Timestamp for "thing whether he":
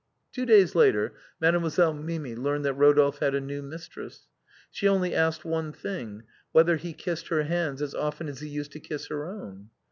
5.71-6.91